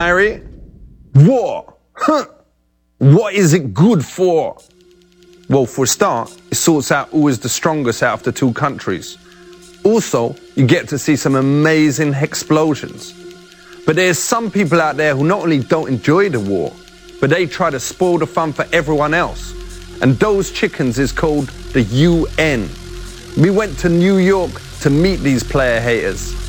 Harry? 0.00 0.40
War. 1.16 1.74
Huh. 1.94 2.26
What 2.98 3.34
is 3.34 3.52
it 3.52 3.74
good 3.74 4.04
for? 4.04 4.56
Well, 5.48 5.66
for 5.66 5.86
a 5.86 5.88
start, 5.88 6.30
it 6.52 6.54
sorts 6.54 6.92
out 6.92 7.08
who 7.08 7.26
is 7.26 7.40
the 7.40 7.48
strongest 7.48 8.04
out 8.04 8.20
of 8.20 8.22
the 8.22 8.30
two 8.30 8.52
countries. 8.52 9.18
Also, 9.82 10.36
you 10.54 10.68
get 10.68 10.86
to 10.90 10.98
see 10.98 11.16
some 11.16 11.34
amazing 11.34 12.14
explosions. 12.14 13.12
But 13.86 13.96
there's 13.96 14.20
some 14.20 14.52
people 14.52 14.80
out 14.80 14.96
there 14.96 15.16
who 15.16 15.24
not 15.24 15.40
only 15.40 15.58
don't 15.58 15.88
enjoy 15.88 16.28
the 16.28 16.38
war, 16.38 16.72
but 17.20 17.28
they 17.28 17.44
try 17.44 17.68
to 17.68 17.80
spoil 17.80 18.18
the 18.18 18.26
fun 18.28 18.52
for 18.52 18.66
everyone 18.72 19.14
else. 19.14 19.52
And 20.00 20.14
those 20.20 20.52
chickens 20.52 21.00
is 21.00 21.10
called 21.10 21.48
the 21.72 21.82
UN. 21.82 22.68
We 23.36 23.50
went 23.50 23.76
to 23.80 23.88
New 23.88 24.18
York 24.18 24.52
to 24.82 24.90
meet 24.90 25.16
these 25.16 25.42
player 25.42 25.80
haters. 25.80 26.47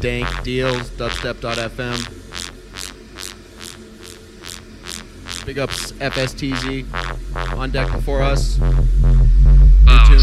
Dank 0.00 0.42
Deals, 0.42 0.90
dubstep.fm. 0.90 1.98
Big 5.46 5.58
ups 5.58 5.92
FSTZ 5.92 6.84
on 7.56 7.70
deck 7.70 7.90
before 7.92 8.22
us. 8.22 8.58
New 8.58 8.68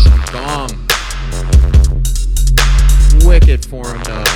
from 0.04 0.22
Dom. 0.32 0.70
Wicked 3.26 3.66
forum 3.66 4.02
dub. 4.04 4.33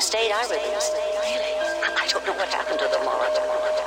state 0.00 0.30
I 0.30 0.42
was 0.42 0.50
in. 0.52 0.58
Really? 0.58 1.58
I 1.96 2.06
don't 2.08 2.24
know 2.24 2.32
what 2.34 2.48
happened 2.48 2.78
to 2.78 2.86
them 2.86 3.08
all. 3.08 3.77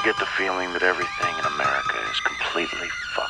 I 0.00 0.02
get 0.02 0.18
the 0.18 0.26
feeling 0.38 0.72
that 0.72 0.82
everything 0.82 1.38
in 1.38 1.44
America 1.44 1.98
is 2.10 2.20
completely 2.20 2.88
fucked? 3.14 3.29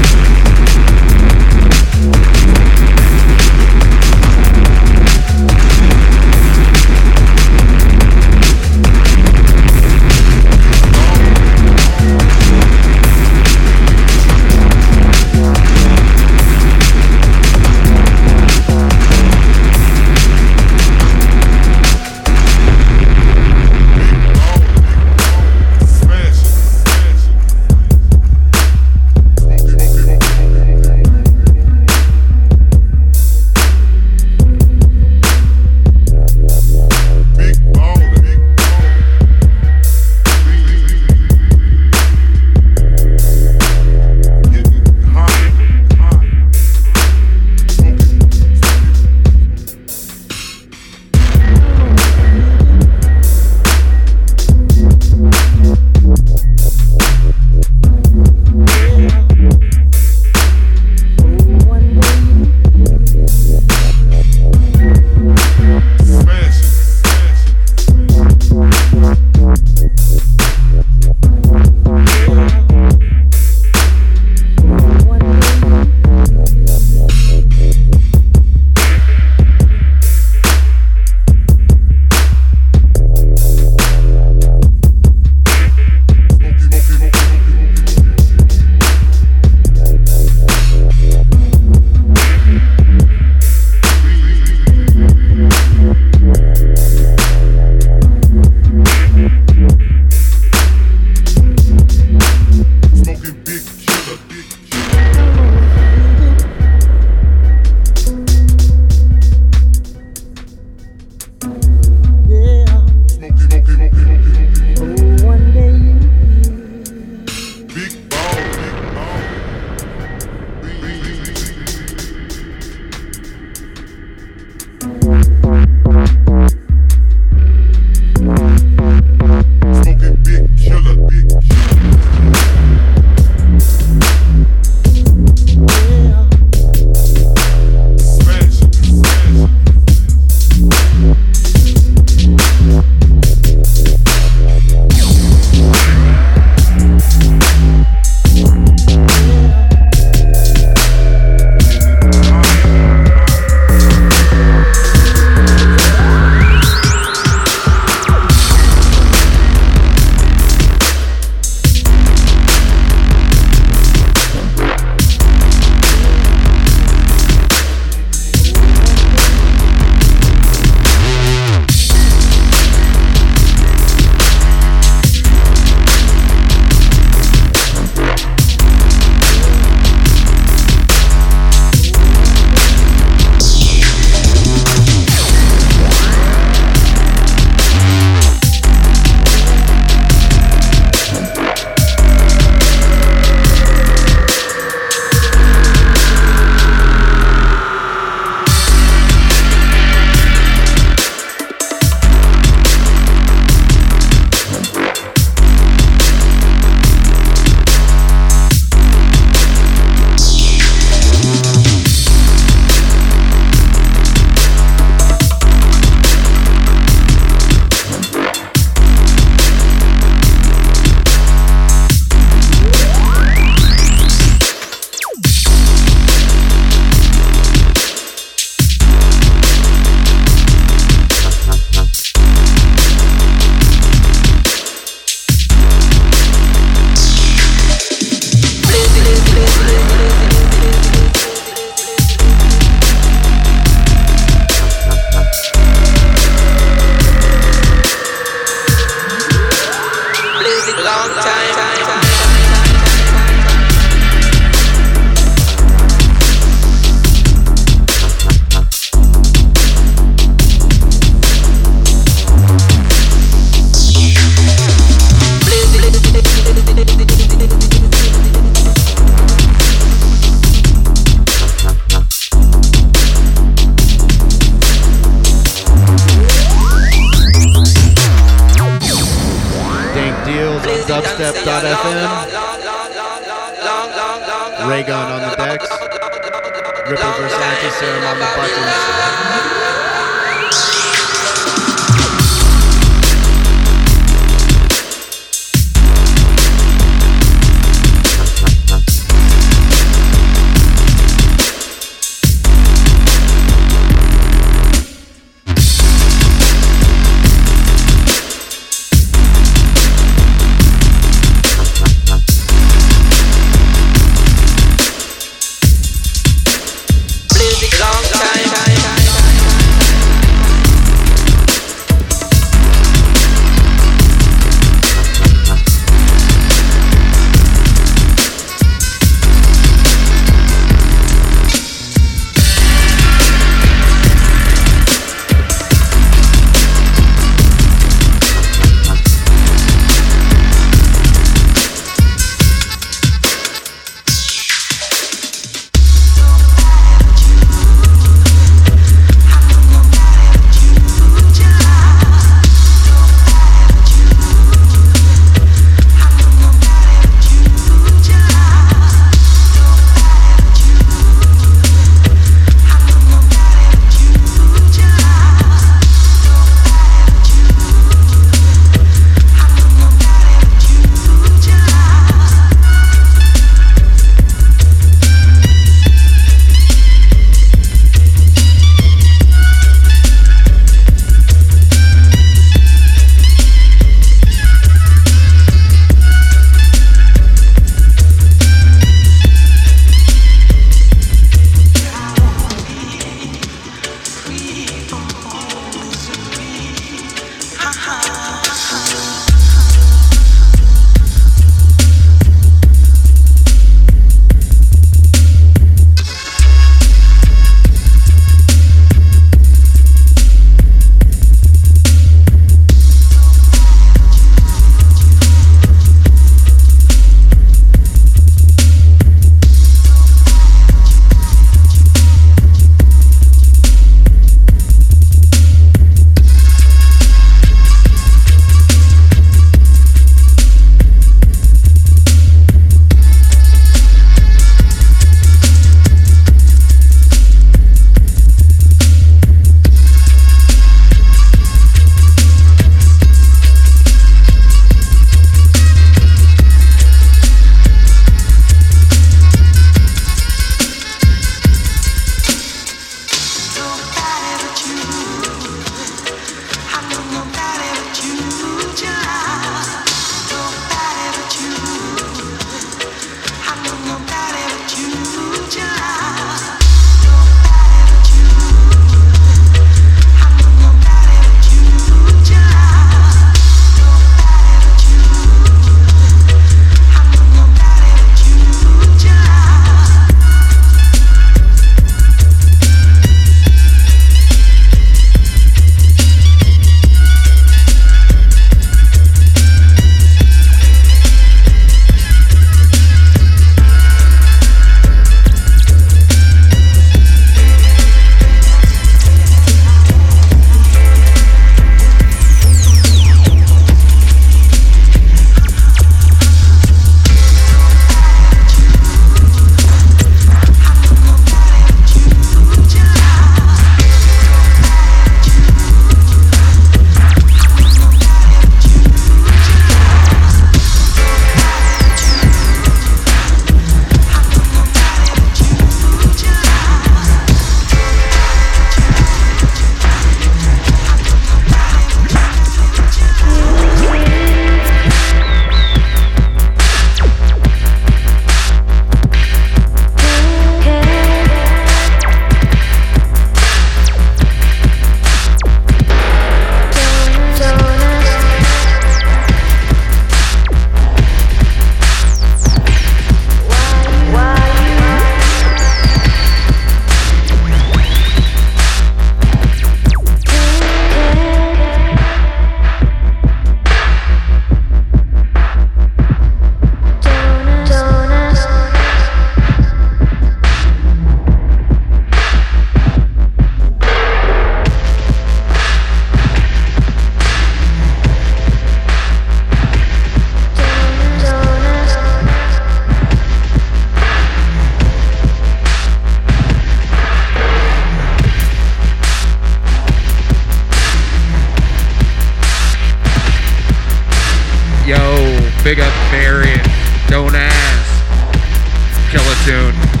Big 595.75 595.79
up 595.79 596.11
Marion. 596.11 596.59
Don't 597.07 597.33
ask. 597.33 599.09
Kill 599.09 599.21
a 599.21 599.35
tune. 599.45 600.00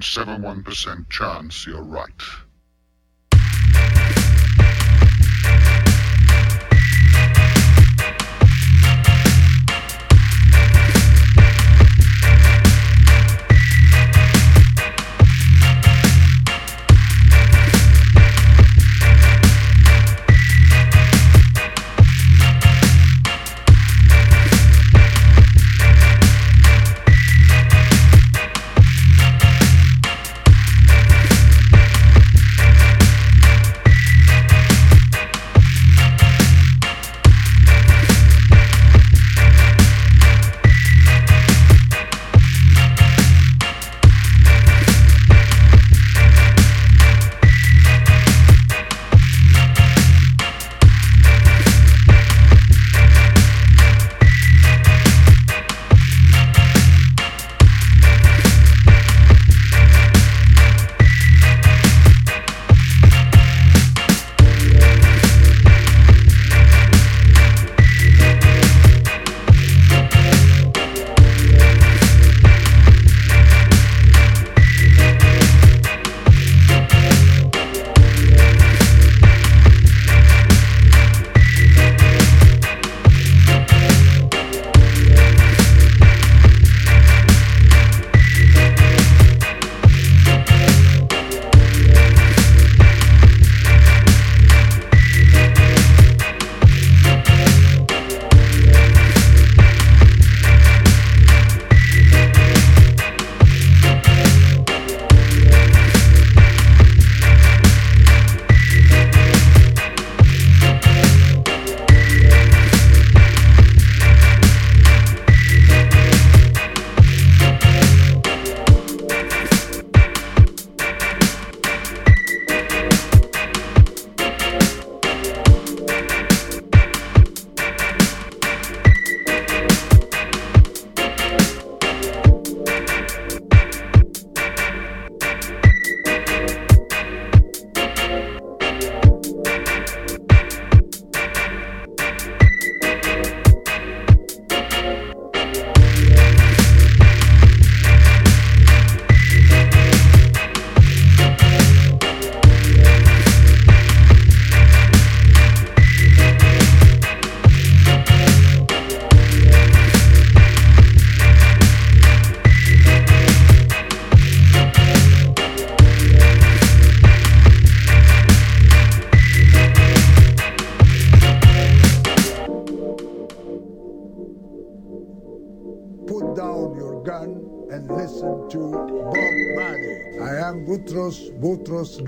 68.71% 0.00 1.08
chance 1.10 1.66
you're 1.66 1.82
right. 1.82 2.22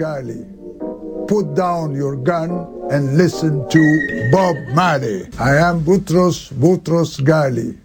Put 0.00 1.54
down 1.54 1.94
your 1.94 2.16
gun 2.16 2.50
and 2.90 3.18
listen 3.18 3.68
to 3.68 4.30
Bob 4.32 4.56
Marley. 4.74 5.28
I 5.38 5.56
am 5.56 5.84
Boutros 5.84 6.50
Boutros 6.54 7.20
Ghali. 7.20 7.76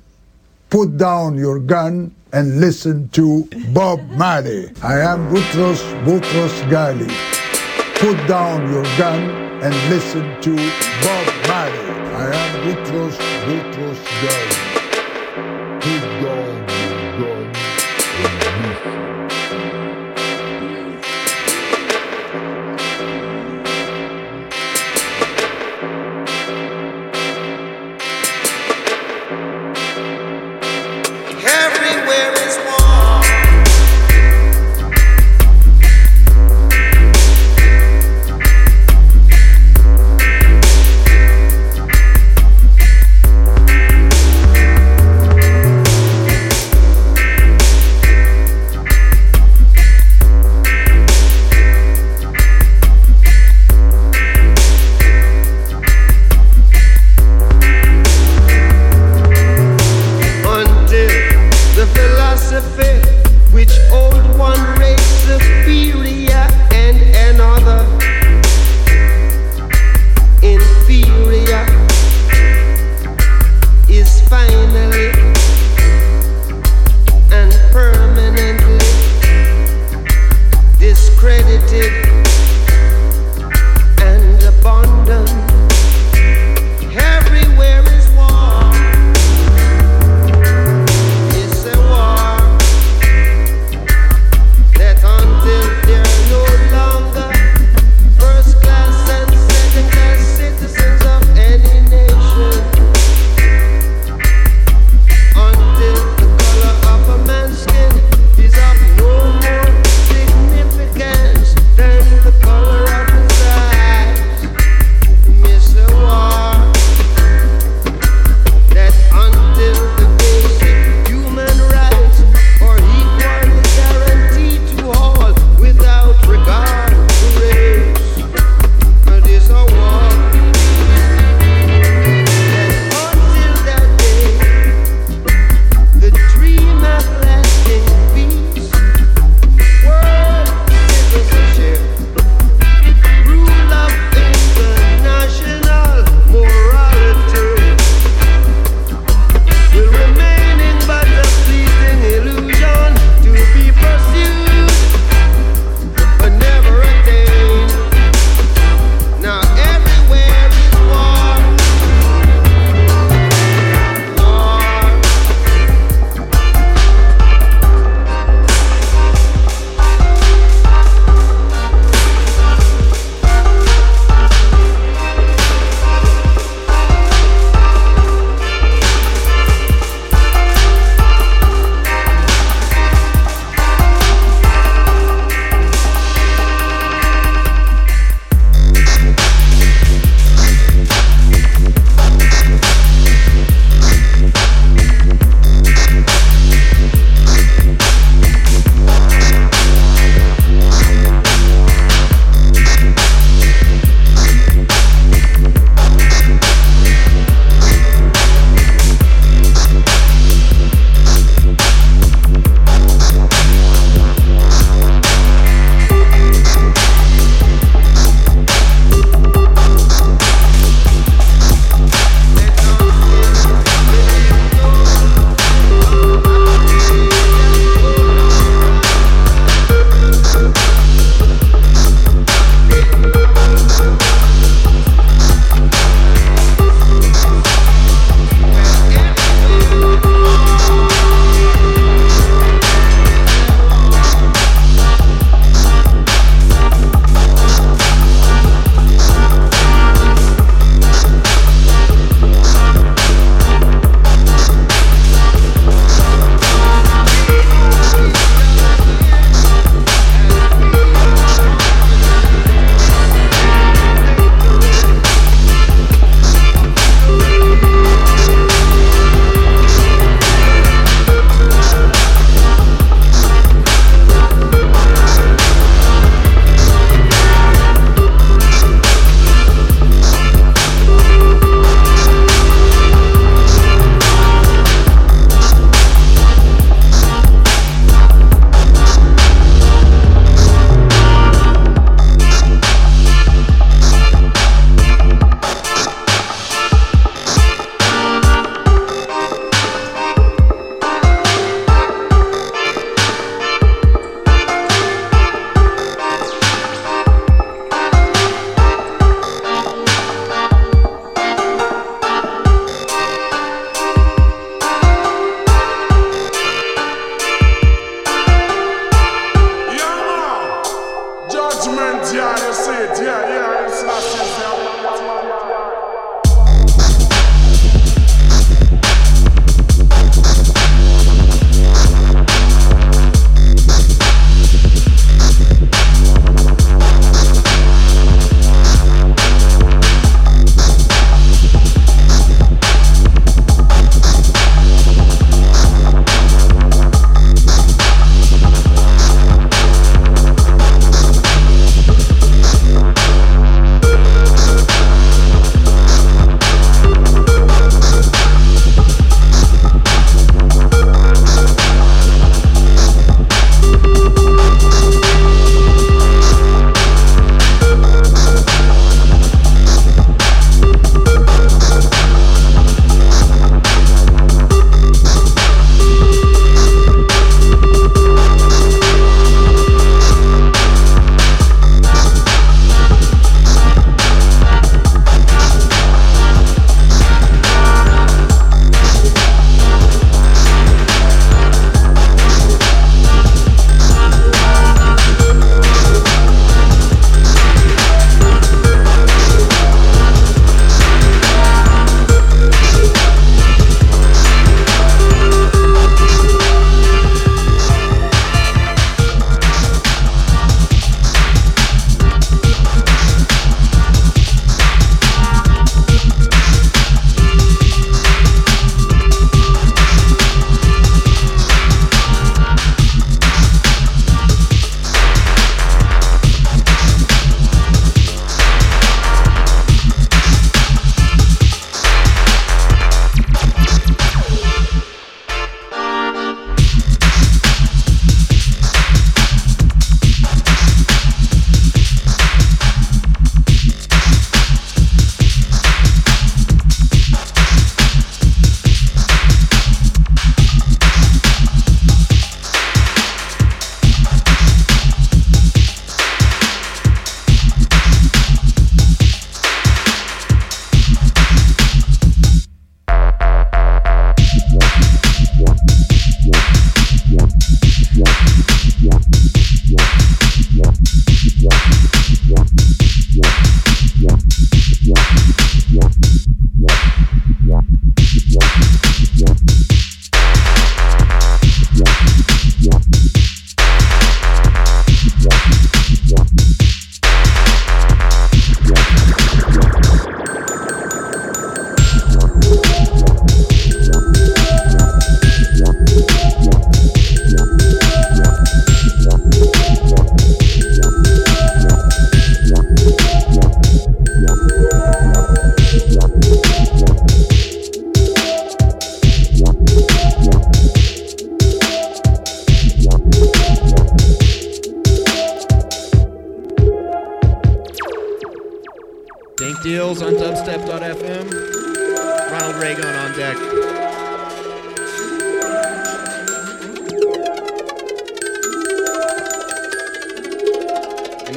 Put 0.70 0.96
down 0.96 1.38
your 1.38 1.60
gun 1.60 2.16
and 2.32 2.62
listen 2.62 3.10
to 3.10 3.44
Bob 3.74 4.00
Marley. 4.12 4.72
I 4.82 5.00
am 5.02 5.28
Boutros 5.30 5.84
Boutros 6.06 6.56
Ghali. 6.72 7.12
Put 8.00 8.16
down 8.30 8.72
your 8.72 8.84
gun 8.98 9.22
and 9.62 9.76
listen 9.90 10.24
to 10.42 10.56
Bob 11.04 11.28
Marley. 11.50 11.86
I 12.16 12.32
am 12.32 12.52
Boutros 12.64 13.18
Boutros 13.44 14.00
Ghali. 14.24 14.65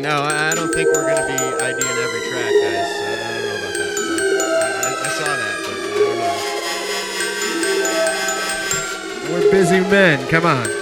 No, 0.09 0.23
I 0.23 0.55
don't 0.55 0.73
think 0.73 0.89
we're 0.95 1.05
gonna 1.07 1.27
be 1.27 1.35
IDing 1.37 1.99
every 2.07 2.23
track, 2.31 2.53
guys. 2.65 2.91
I 3.05 3.13
I 3.13 3.31
don't 3.35 3.45
know 3.45 3.57
about 3.61 3.75
that. 3.79 3.95
I- 4.87 4.99
I 5.05 5.09
saw 5.19 5.31
that, 5.43 5.57
but 5.65 5.77
I 5.85 5.97
don't 6.01 6.19
know. 9.29 9.35
We're 9.35 9.51
busy 9.51 9.81
men. 9.81 10.27
Come 10.29 10.47
on. 10.47 10.78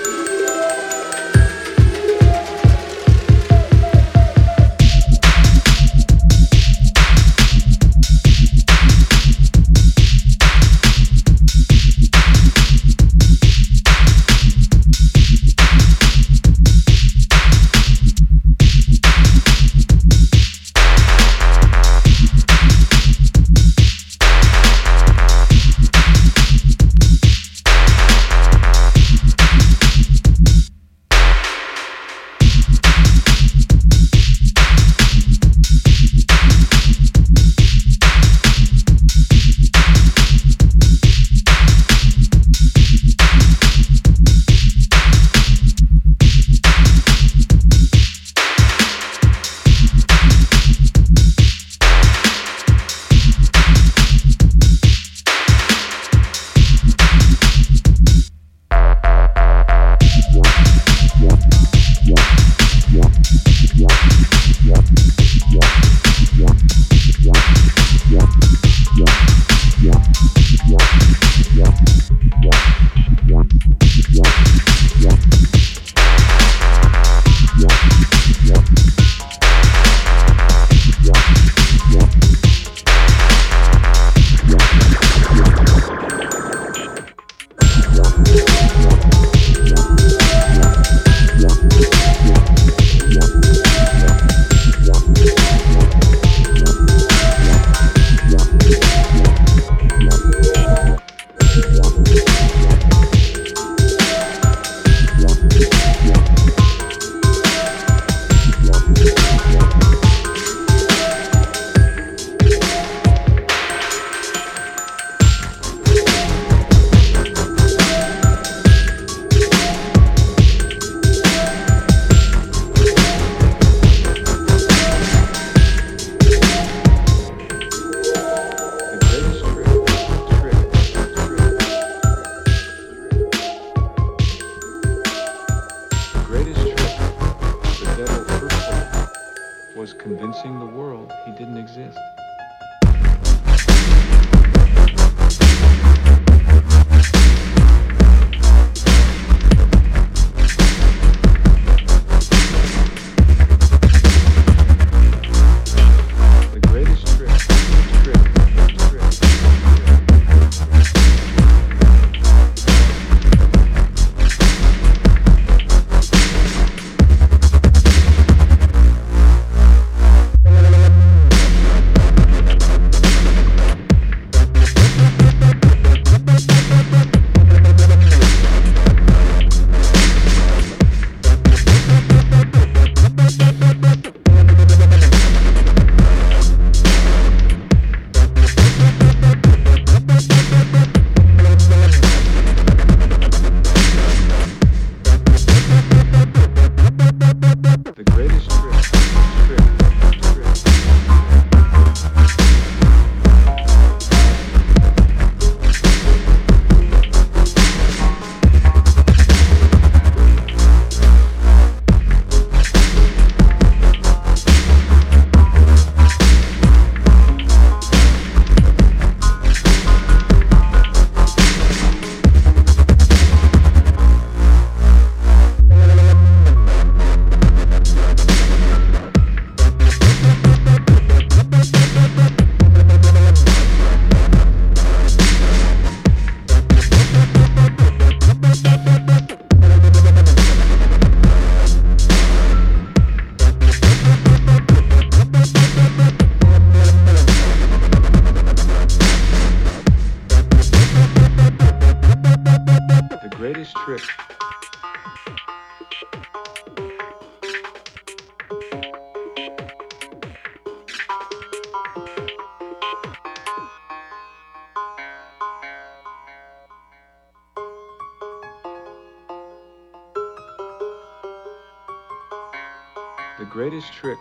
greatest 273.87 273.99
trick 274.01 274.19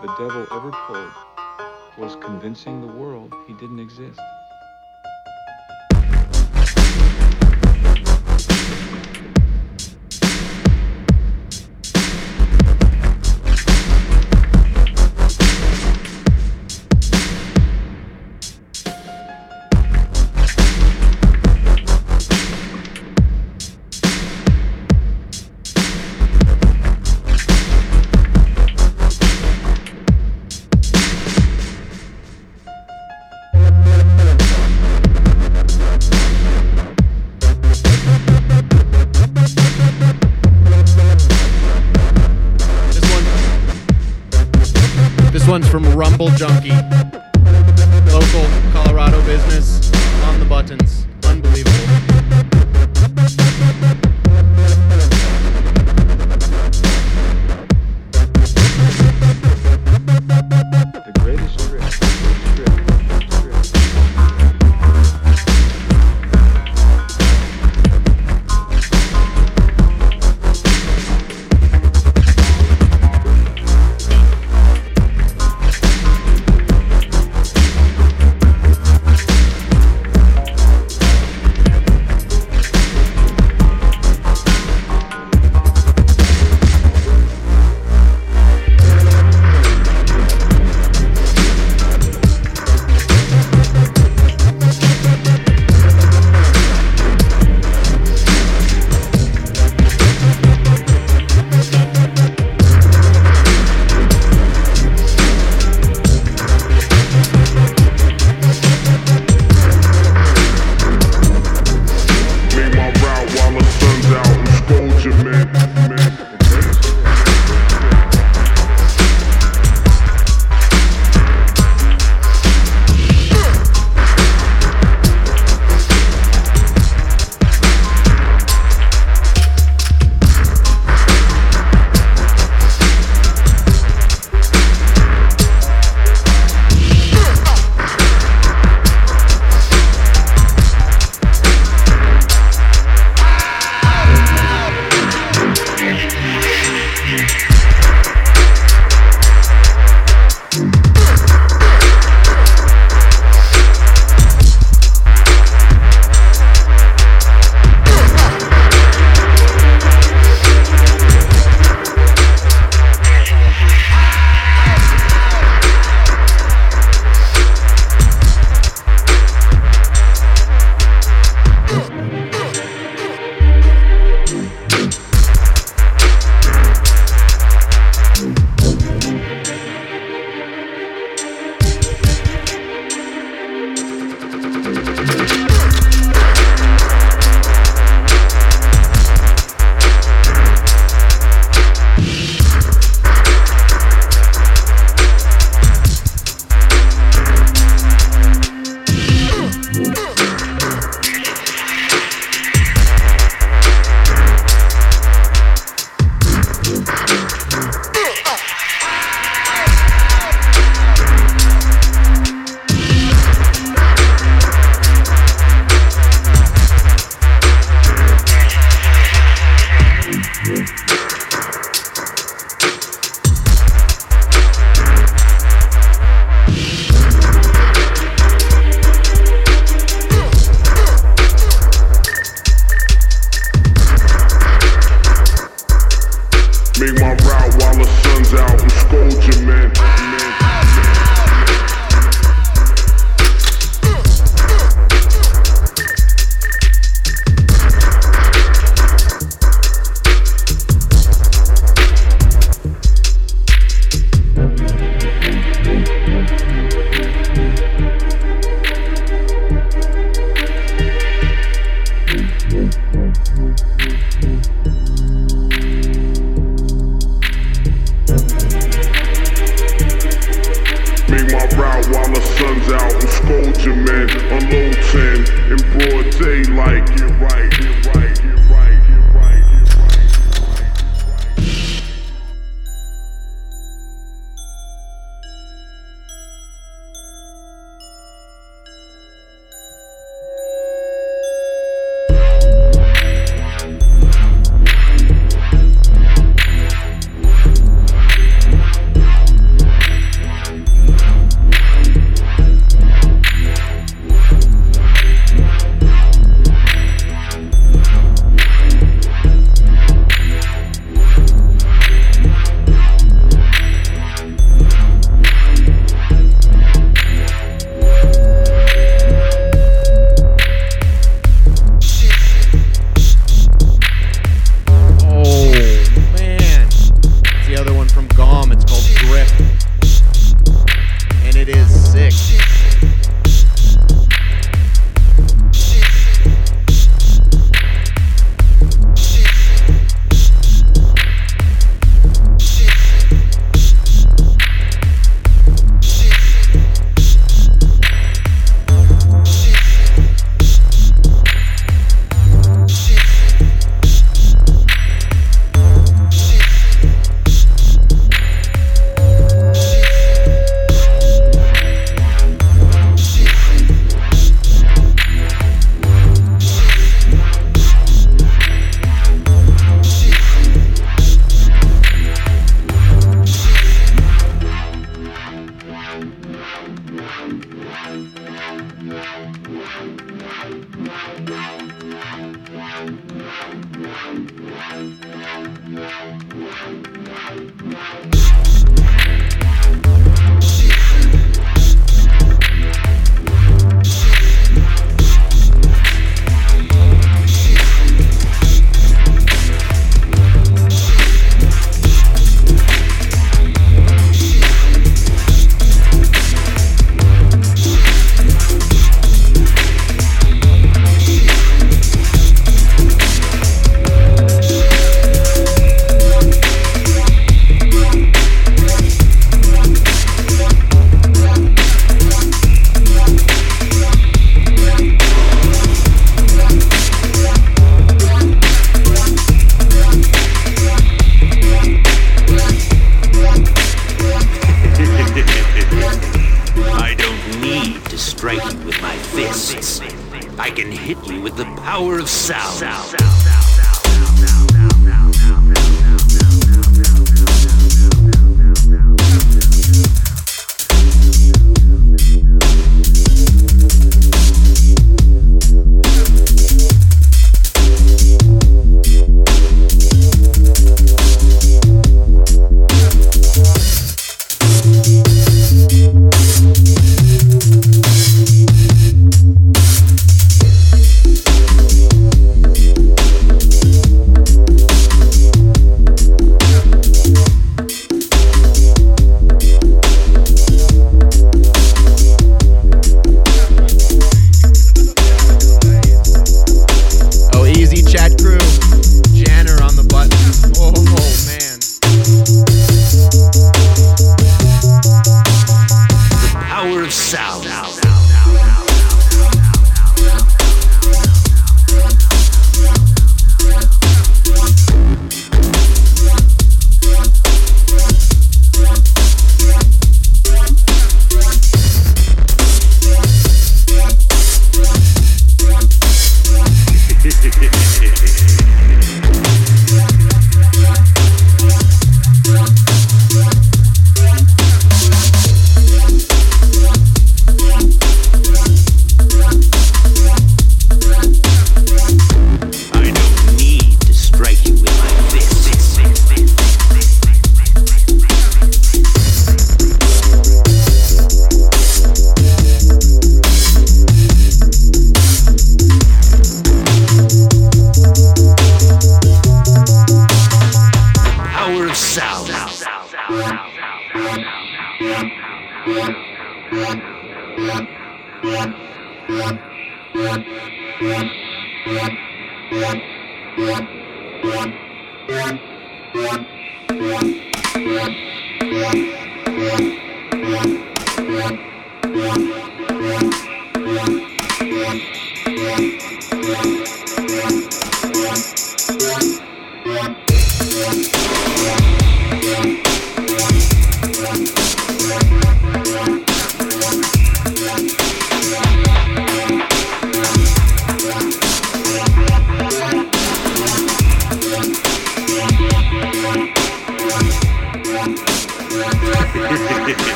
the 0.00 0.14
devil 0.18 0.46
ever 0.52 0.70
pulled 0.86 1.12
was 1.98 2.16
convincing 2.16 2.80
the 2.80 2.86
world 2.86 3.32
he 3.46 3.52
didn't 3.54 3.78
exist. 3.78 4.18
one's 45.52 45.68
from 45.68 45.84
Rumble 45.94 46.30
Junkie, 46.30 46.70
local 48.10 48.46
Colorado 48.72 49.22
business 49.26 49.92
on 50.24 50.40
the 50.40 50.46
buttons. 50.48 51.01